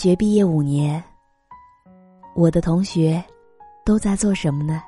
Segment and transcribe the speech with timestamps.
[0.00, 1.02] 学毕业五年，
[2.36, 3.20] 我的同学
[3.84, 4.80] 都在做什么呢？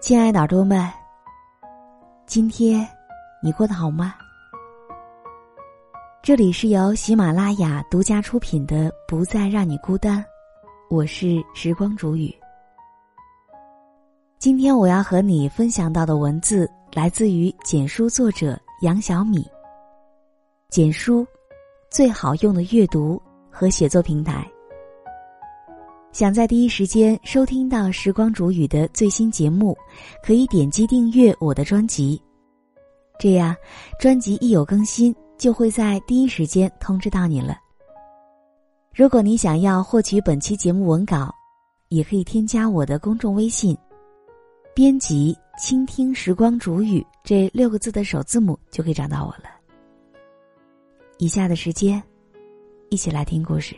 [0.00, 0.90] 亲爱的耳朵们，
[2.26, 2.84] 今天
[3.40, 4.12] 你过得好吗？
[6.20, 10.18] 这里是由喜马拉雅独家出品的《不再让你孤单》，
[10.90, 12.34] 我是时光煮雨。
[14.40, 19.48] 今天我要和你分享到的文字来自于简书作者杨小米。
[20.70, 21.26] 简书，
[21.88, 24.46] 最好用的阅读和写作平台。
[26.12, 29.74] 想在第一时间收听到时光煮雨的最新节目，
[30.22, 32.22] 可以点击订阅我的专辑，
[33.18, 33.56] 这样
[33.98, 37.56] 专辑一有更新就会在第一时间通知到你了。
[38.94, 41.34] 如果你想要获取本期节目文稿，
[41.88, 43.74] 也可以添加我的公众微信。
[44.74, 49.57] 编辑“倾听时光煮雨”这六个字的首字母就可以找到我了。
[51.20, 52.00] 以下的时间，
[52.90, 53.74] 一起来听故事。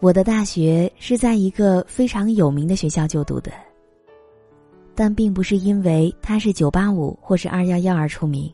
[0.00, 3.50] 我的大学是在一个非常有名的学校就读的，
[4.94, 8.52] 但并不是因为它是九八五或是二幺幺而出名。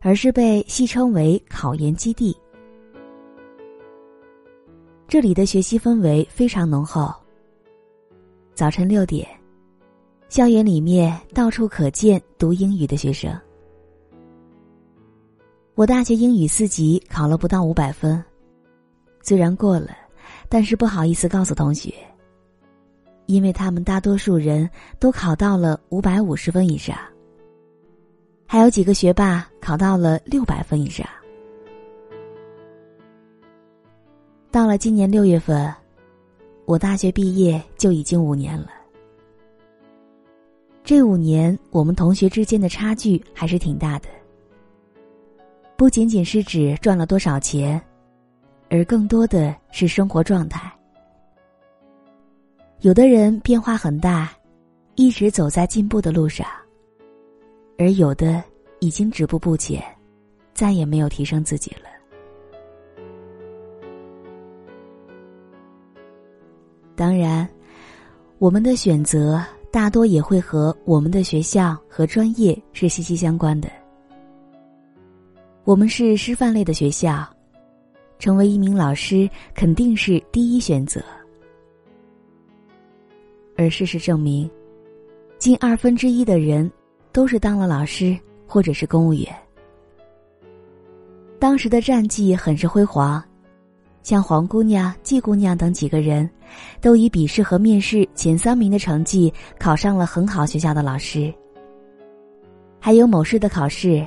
[0.00, 2.34] 而是被戏称为考研基地。
[5.08, 7.14] 这里的学习氛围非常浓厚。
[8.54, 9.24] 早晨六点，
[10.28, 13.32] 校园里面到处可见读英语的学生。
[15.76, 18.22] 我大学英语四级考了不到五百分，
[19.22, 19.96] 虽然过了，
[20.48, 21.94] 但是不好意思告诉同学，
[23.26, 24.68] 因为他们大多数人
[24.98, 26.96] 都考到了五百五十分以上。
[28.44, 31.06] 还有几个学霸考到了六百分以上。
[34.56, 35.70] 到了今年六月份，
[36.64, 38.70] 我大学毕业就已经五年了。
[40.82, 44.08] 这五年，我们同学之间的差距还是挺大的。
[45.76, 47.78] 不仅仅是指赚了多少钱，
[48.70, 50.72] 而更多的是生活状态。
[52.80, 54.32] 有的人变化很大，
[54.94, 56.46] 一直走在进步的路上。
[57.76, 58.42] 而有的
[58.80, 59.84] 已经止步不前，
[60.54, 61.95] 再也没有提升自己了。
[66.96, 67.48] 当然，
[68.38, 69.40] 我们的选择
[69.70, 73.70] 大多也会和我们的学校和专业是息息相关的。
[75.64, 77.24] 我们是师范类的学校，
[78.18, 81.00] 成为一名老师肯定是第一选择。
[83.56, 84.50] 而事实证明，
[85.38, 86.68] 近二分之一的人。
[87.12, 88.14] 都是当了老师
[88.46, 89.34] 或者是公务员。
[91.38, 93.24] 当时的战绩很是辉煌，
[94.06, 96.30] 像黄姑娘、季姑娘等几个人，
[96.80, 101.34] 都以笔试和面试前三名的成绩考上了很好学校的老师。
[102.78, 104.06] 还有某市的考试，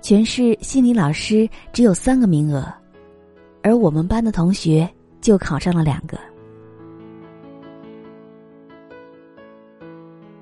[0.00, 2.72] 全市心理老师只有三个名额，
[3.64, 4.88] 而我们班的同学
[5.20, 6.16] 就考上了两个。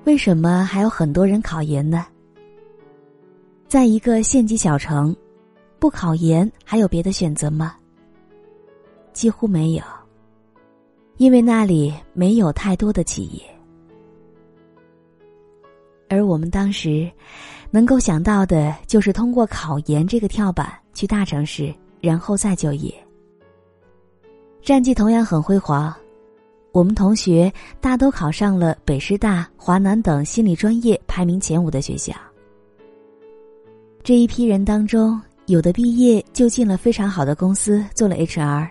[0.03, 2.05] 为什么还有很多人考研呢？
[3.67, 5.15] 在一个县级小城，
[5.79, 7.77] 不考研还有别的选择吗？
[9.21, 9.83] 几乎没有，
[11.17, 13.43] 因为那里没有太多的企业。
[16.09, 17.07] 而我们当时
[17.69, 22.91] 能够想到的，就是通过考研这个跳板去大城市，然后再就业。
[24.63, 25.95] 战绩同样很辉煌。
[26.71, 32.11] 我们同学大都考上了北师大、华南等心理专业排名前五的学校。
[34.01, 38.67] 这一批人当中，有的毕业就进了非常好的公司做了 HR，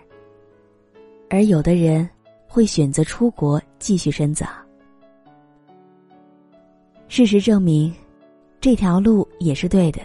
[1.30, 2.06] 而有的人
[2.48, 4.46] 会选择出国继续深造。
[7.06, 7.92] 事实证明，
[8.60, 10.00] 这条路也是对的。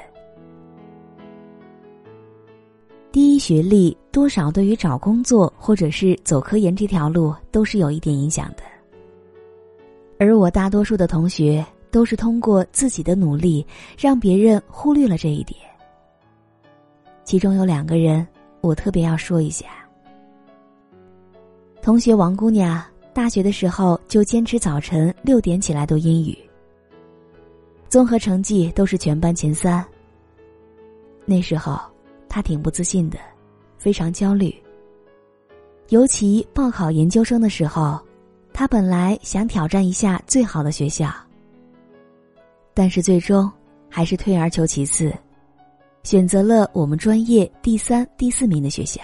[3.12, 8.64] 第一学历多少对于找工作或者是走科研这条路都是有一点影响的，
[10.20, 13.66] 而我大多数的同学都是通过自己的努力
[13.98, 15.60] 让别人忽略了这一点。
[17.24, 18.28] 其中有两个人
[18.62, 19.66] 我特别要说一下。
[21.86, 22.84] 同学王姑娘
[23.14, 26.36] 大学的时候就坚持早晨六点起来读英语，
[27.90, 29.86] 综合成绩都是全班前三。
[31.26, 31.80] 那时候。
[32.28, 33.20] 他挺不自信的，
[33.78, 34.54] 非常焦虑。
[35.90, 37.98] 尤其报考研究生的时候，
[38.52, 41.10] 他本来想挑战一下最好的学校，
[42.74, 43.50] 但是最终
[43.90, 45.14] 还是退而求其次，
[46.04, 49.02] 选择了我们专业第三、第四名的学校。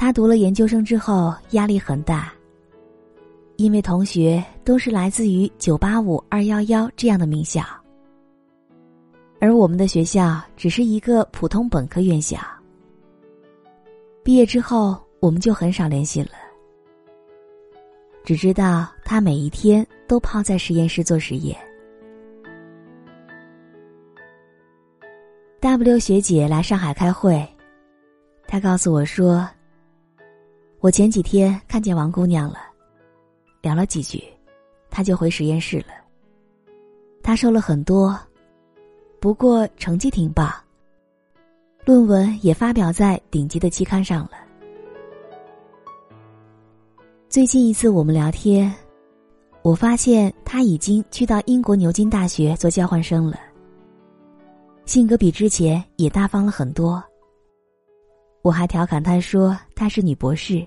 [0.00, 2.32] 他读了研究生之后压力很大，
[3.56, 7.62] 因为同学都是来自于九八五、二幺幺这样的名校，
[9.40, 12.38] 而我们的学校只是一个普通本科院校。
[14.24, 16.30] 毕业之后，我们就很少联系了，
[18.24, 21.54] 只知道他每一天都泡在实验室做实验。
[25.60, 27.46] W 学姐来上海开会，
[28.46, 29.46] 她告诉我说
[30.80, 32.56] ：“我前几天看见王姑娘了，
[33.60, 34.24] 聊了几句，
[34.88, 35.88] 她就回实验室了。
[37.22, 38.18] 她瘦了很多，
[39.20, 40.50] 不过成绩挺棒，
[41.84, 44.30] 论文也发表在顶级的期刊上了。
[47.28, 48.74] 最近一次我们聊天，
[49.60, 53.38] 我发现她已经去到英国牛津大学做交换生了。”
[54.86, 57.04] 性格比之前也大方了很多。
[58.42, 60.66] 我还调侃他说她是女博士，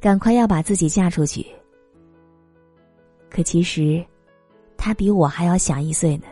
[0.00, 1.46] 赶快要把自己嫁出去。
[3.28, 4.04] 可其实，
[4.76, 6.24] 她比我还要小一岁呢。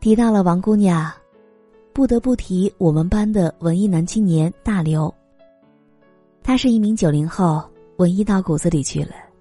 [0.00, 1.08] 提到了王姑娘，
[1.92, 5.12] 不得不提我们班的文艺男青年大刘。
[6.42, 7.62] 他是一名九零后，
[7.98, 9.31] 文艺到骨子里去了。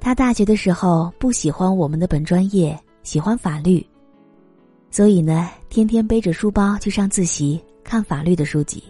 [0.00, 3.86] 他大学的时候不喜欢我们的本专业，喜欢法律，
[4.90, 8.82] 所以呢，天天背着书包去上自习，看法律的书籍。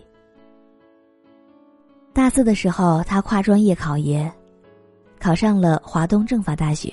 [2.13, 4.33] 大四的时候，他跨专业考研，
[5.19, 6.93] 考上了华东政法大学，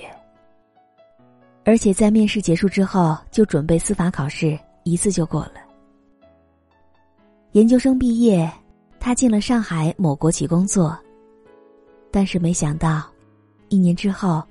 [1.64, 5.54] 而且在面试结束之后就准备司法考试，一次就过了。
[7.52, 8.50] 研究生毕业。
[9.00, 10.98] 他进了上海某国企工作，
[12.10, 13.04] 但是没想到，
[13.68, 14.42] 一年之后，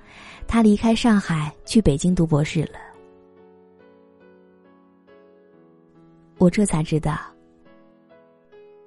[0.47, 2.79] 他离开上海去北京读博士了。
[6.37, 7.17] 我这才知道，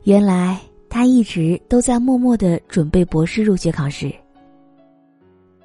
[0.05, 4.13] 原来他一直都在默默的准备博士入学考试，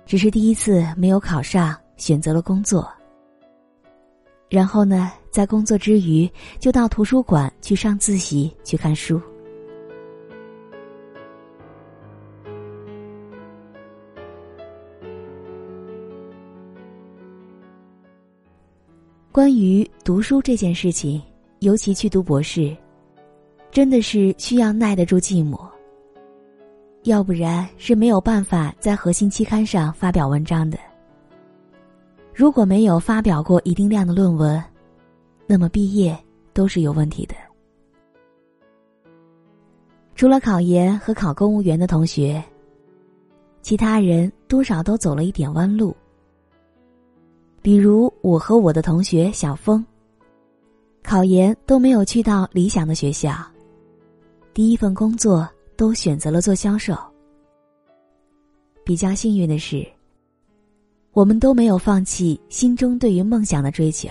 [0.06, 2.91] 只是第一次没有考上，选择了工作。
[4.50, 6.29] 然后呢，在工作之余，
[6.59, 9.21] 就到图书馆去上自习，去看书。
[19.35, 21.21] 关于读书这件事情，
[21.59, 22.73] 尤其去读博士，
[23.69, 25.59] 真的是需要耐得住寂寞。
[27.03, 30.79] 要不然是没有办法在核心期刊上发表文章的。
[32.33, 34.63] 如果没有发表过一定量的论文，
[35.45, 36.17] 那么毕业
[36.53, 37.35] 都是有问题的。
[40.15, 42.41] 除了考研和考公务员的同学，
[43.61, 45.93] 其他人多少都走了一点弯路。
[47.65, 49.83] 比如我和我的同学小峰，
[51.01, 53.33] 考研都没有去到理想的学校，
[54.53, 56.95] 第一份工作都选择了做销售。
[58.83, 59.83] 比较幸运的是，
[61.12, 64.10] 我们都没有放弃心中对于梦想的追求，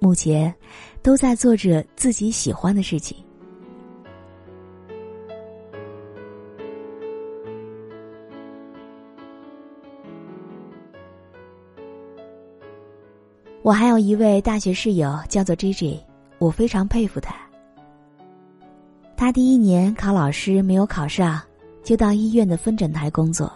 [0.00, 0.54] 目前
[1.00, 3.16] 都在做着自己喜欢的事情。
[13.70, 16.04] 我还有一位大学室友叫做 J J，
[16.38, 17.36] 我非常佩服他。
[19.16, 21.40] 他第一年考老师没有考上，
[21.84, 23.52] 就到医院的分诊台工作。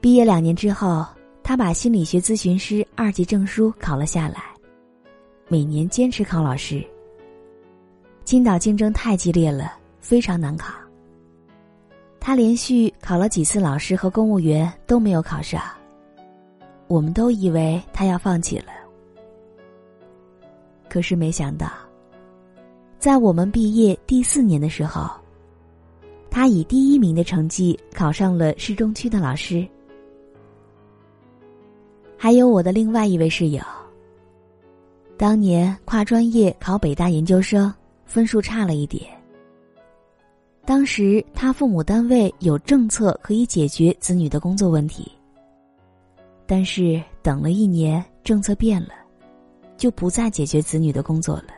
[0.00, 1.04] 毕业两年之后，
[1.42, 4.44] 他把心理学咨询师二级证书考了下来，
[5.48, 6.80] 每年坚持考老师。
[8.24, 10.72] 青岛竞争太激烈了，非常难考。
[12.20, 15.60] 他连续考了几次老师和公务员都没有考上。
[16.86, 18.72] 我们都以为他要放弃了，
[20.88, 21.70] 可是没想到，
[22.98, 25.10] 在我们毕业第四年的时候，
[26.30, 29.66] 他以第一名的成绩考上了市中区的老师。
[32.16, 33.62] 还有我的另外一位室友，
[35.16, 37.72] 当年跨专业考北大研究生，
[38.04, 39.04] 分数差了一点。
[40.66, 45.10] 当时他父母单位有政策可以解决子女的工作问题。
[46.46, 48.90] 但是等了一年，政策变了，
[49.76, 51.48] 就不再解决子女的工作了。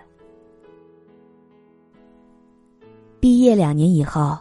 [3.19, 4.39] 毕业两年以后，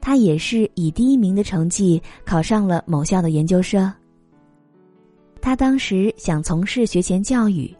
[0.00, 3.92] 他也是以第一名的成绩考上了某校的研究生。
[5.40, 7.72] 他当时想从事学前教育，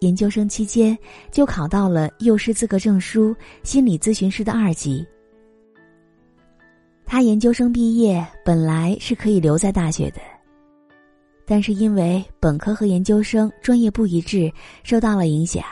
[0.00, 0.96] 研究生期间
[1.30, 3.34] 就考到了幼师资格证书
[3.64, 5.04] 心理咨询师的二级。
[7.04, 10.20] 他研究生毕业本来是可以留在大学的，
[11.50, 14.52] 但是因为本科和研究生专业不一致，
[14.84, 15.64] 受到了影响，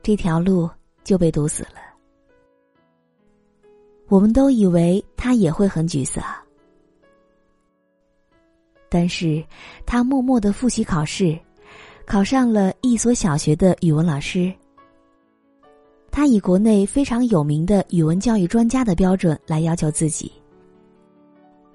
[0.00, 0.70] 这条路
[1.02, 1.80] 就被堵死了。
[4.06, 6.22] 我们都以为他也会很沮丧，
[8.88, 9.44] 但是
[9.84, 11.36] 他默默的复习考试，
[12.06, 14.54] 考上了一所小学的语文老师。
[16.12, 20.30] 他以国内非常有名的语文教育专家的标准来要求自己，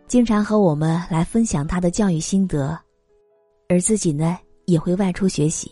[0.08, 2.80] 经常和我们来分享他的教育心得，
[3.72, 5.72] 而自己呢也会外出学习。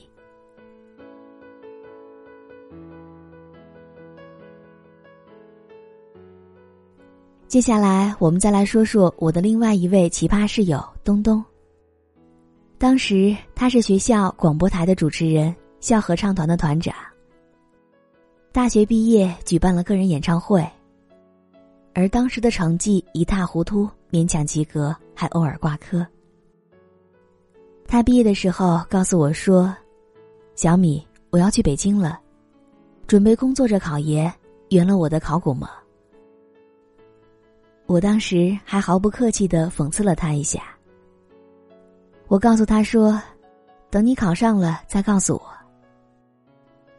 [7.50, 11.44] 接下来，我们再来说说我的另外一位奇葩室友东东。
[12.78, 16.96] 当时他是学校广播台的主持人，校合唱团的团长。
[18.54, 20.66] 大学毕业，举办了个人演唱会，
[21.94, 26.08] 而当时的成绩一塌糊涂，勉强及格，还偶尔挂科。
[27.92, 29.76] 他毕业的时候告诉我说
[30.54, 32.20] ：“小米，我要去北京了，
[33.08, 34.32] 准备工作着考研，
[34.70, 35.68] 圆了我的考古梦。”
[37.88, 40.62] 我当时还毫不客气的讽刺了他一下。
[42.28, 43.20] 我告诉他说
[43.90, 45.42] ：“等你考上了再告诉我。”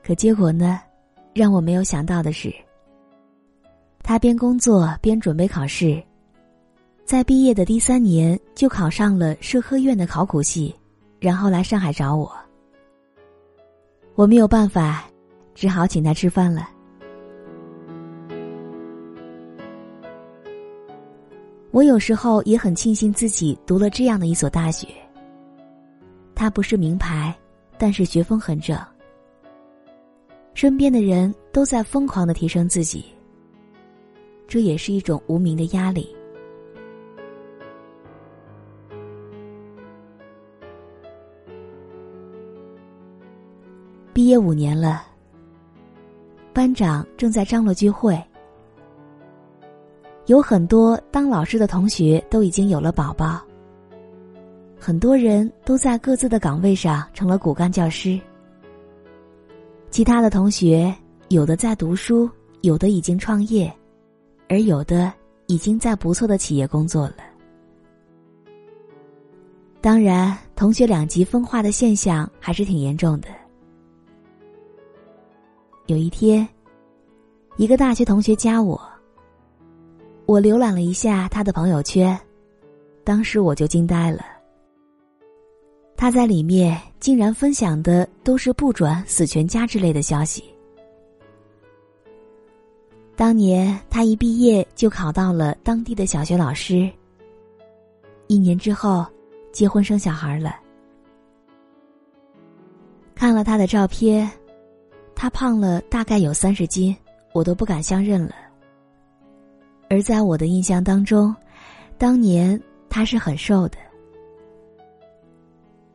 [0.02, 0.80] 可结果呢？
[1.32, 2.52] 让我没有想到的是，
[4.02, 6.02] 他边工作边准备考试，
[7.04, 10.74] 在毕业的第三年就考上了社科院的考古系，
[11.20, 12.34] 然后来上海找我。
[14.14, 15.04] 我没有办法，
[15.54, 16.68] 只好请他吃饭了。
[21.70, 24.88] 我有时候也很庆幸自己读了这样的一所大学。
[26.34, 27.32] 它不是名牌，
[27.78, 28.76] 但是学风很正。
[30.54, 33.04] 身边的人都在疯狂的提升自己，
[34.48, 36.14] 这也是一种无名的压力。
[44.12, 45.02] 毕业五年了，
[46.52, 48.20] 班长正在张罗聚会，
[50.26, 53.40] 有很多当老师的同学都已经有了宝宝，
[54.78, 58.20] 很多人都在各自的岗位上成了骨干教师。
[59.90, 60.92] 其他的同学，
[61.28, 62.28] 有的在读书，
[62.62, 63.72] 有的已经创业，
[64.48, 65.12] 而有的
[65.46, 67.16] 已经在不错的企业工作了。
[69.80, 73.28] 当然，同学两极分化的现象还是挺严重的。
[75.90, 76.48] 有一天，
[77.56, 78.80] 一个大学同学加我，
[80.24, 82.16] 我浏览了一下他的朋友圈，
[83.02, 84.24] 当时我就惊呆了。
[85.96, 90.44] 他在里面竟然分享的都是不转死全家之类的消息。
[93.16, 96.88] 当年他一毕业就考到了当地的小学老师。
[98.28, 99.04] 一年之后，
[99.50, 100.54] 结婚生小孩了。
[103.12, 104.30] 看了他的照片，
[105.22, 106.96] 他胖了大概有三十斤，
[107.34, 108.34] 我都不敢相认了。
[109.90, 111.36] 而在我的印象当中，
[111.98, 112.58] 当年
[112.88, 113.76] 他是很瘦的。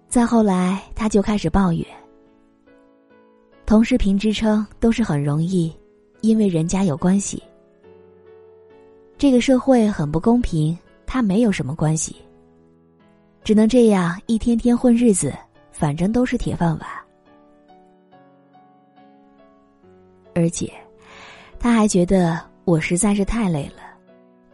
[0.07, 1.83] 再后来，他就开始抱怨。
[3.65, 5.75] 同事评职称都是很容易，
[6.21, 7.41] 因为人家有关系。
[9.17, 10.77] 这个社会很不公平，
[11.07, 12.15] 他没有什么关系，
[13.43, 15.33] 只能这样一天天混日子，
[15.71, 17.04] 反正都是铁饭碗。
[20.35, 20.69] 而且，
[21.57, 23.81] 他还觉得我实在是太累了，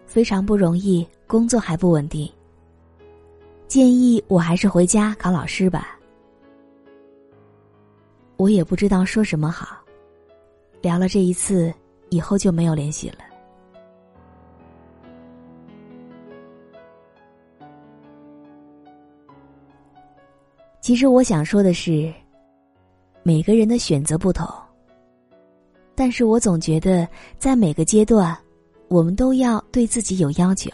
[0.06, 2.32] 非常不容易，工作还不稳定。
[3.68, 5.98] 建议我还是回家考老师吧。
[8.38, 9.78] 我也不知道说什么好，
[10.82, 11.74] 聊了这一次
[12.10, 13.18] 以后就没有联系了。
[20.80, 22.14] 其实我想说的是，
[23.24, 24.48] 每个人的选择不同，
[25.96, 27.08] 但是我总觉得
[27.38, 28.38] 在每个阶段，
[28.88, 30.70] 我们都要对自己有要求。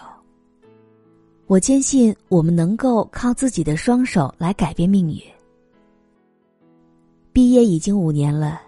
[1.47, 5.21] 我坚信，我们能够靠自己的双手来改变命运。
[7.31, 8.61] 毕业已经五年了，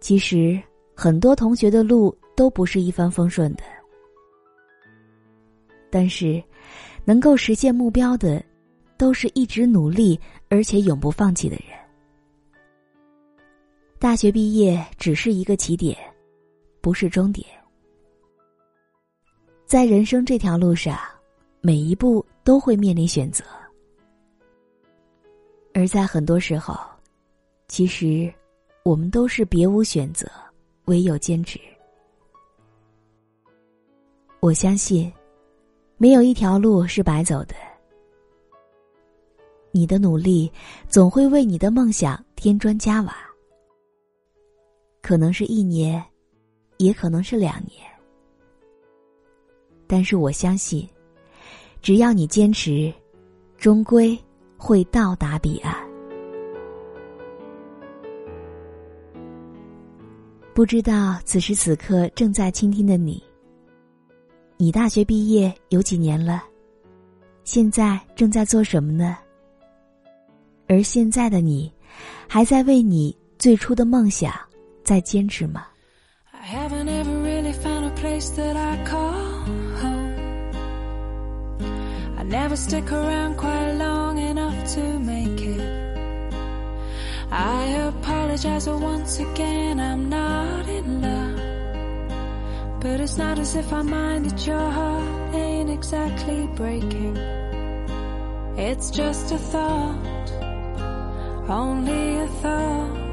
[0.00, 0.60] 其实
[0.94, 3.62] 很多同学的路都不是一帆风顺的，
[5.90, 6.42] 但是
[7.04, 8.44] 能够实现目标的，
[8.96, 11.78] 都是一直努力而且永不放弃的人。
[13.98, 15.96] 大学毕业只是一个起点，
[16.80, 17.46] 不是终点，
[19.66, 20.98] 在人生这条路上。
[21.60, 23.44] 每一步都会面临选择，
[25.74, 26.78] 而在很多时候，
[27.66, 28.32] 其实
[28.84, 30.30] 我们都是别无选择，
[30.84, 31.58] 唯有坚持。
[34.38, 35.12] 我相信，
[35.96, 37.56] 没有一条路是白走的。
[39.72, 40.50] 你的努力
[40.88, 43.16] 总会为你的梦想添砖加瓦，
[45.08, 46.04] 可能是一年，
[46.76, 47.82] 也可能是两年，
[49.86, 50.86] 但是我相信，
[51.80, 52.92] 只要你坚持，
[53.56, 54.18] 终归
[54.58, 55.74] 会到达彼岸。
[60.52, 63.22] 不知道此时此刻正在倾听的你，
[64.58, 66.44] 你大学毕业有几年了？
[67.44, 69.16] 现在正在做什么呢？
[70.66, 71.72] 而现在的你，
[72.28, 74.38] 还在为你最初的梦想
[74.87, 75.65] 在坚持吗？
[76.31, 79.13] I haven't ever really found a place that I call
[79.81, 80.13] home.
[82.17, 85.61] I never stick around quite long enough to make it.
[87.31, 91.39] I apologize once again, I'm not in love.
[92.81, 97.17] But it's not as if I mind that your heart ain't exactly breaking.
[98.57, 100.13] It's just a thought
[101.49, 103.06] only a thought.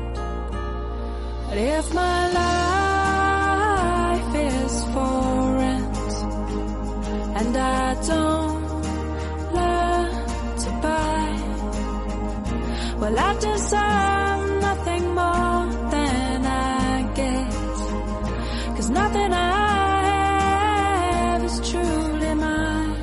[1.55, 6.13] But if my life is for rent
[7.39, 8.63] and I don't
[9.57, 10.11] learn
[10.63, 11.23] to buy,
[12.99, 17.53] well, I deserve nothing more than I get.
[18.75, 19.37] Cause nothing I
[21.13, 22.97] have is truly mine.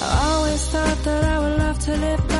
[0.00, 2.31] I always thought that I would love to live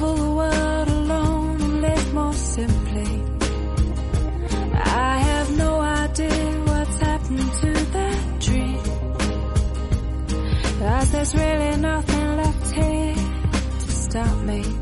[0.00, 3.22] travel the world alone and live more simply.
[4.74, 8.82] I have no idea what's happened to that dream.
[10.78, 14.79] Cause there's really nothing left here to stop me.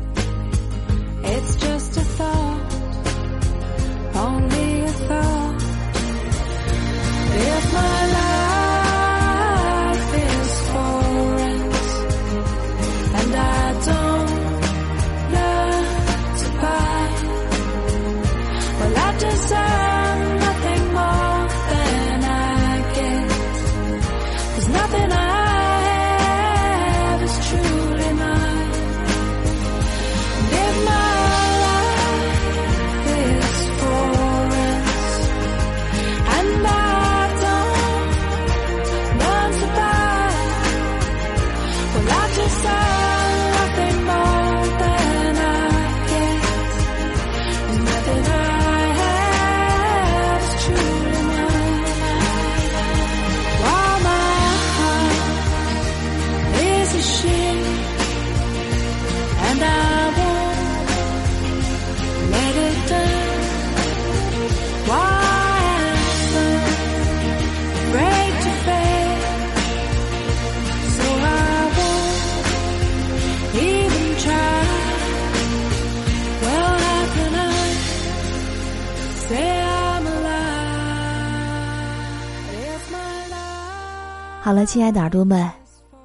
[84.41, 85.47] 好了，亲爱的耳朵们，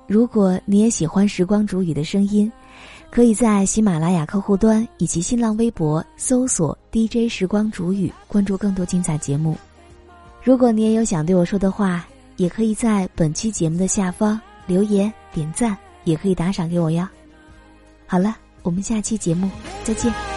[0.07, 2.51] 如果你也喜欢时光煮雨的声音，
[3.11, 9.57] 可以在喜马拉雅客户端以及新浪微博搜索 “DJ 时光煮雨”，关注更多精彩节目。
[10.42, 12.05] 如果你也有想对我说的话，
[12.37, 17.07] 也可以在本期节目的下方留言点赞，也可以打赏给我哟。
[18.05, 19.49] 好了，我们下期节目
[19.85, 20.34] 再见。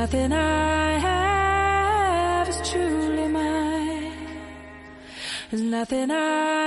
[0.00, 4.28] Nothing I have is truly mine.
[5.50, 6.59] There's nothing I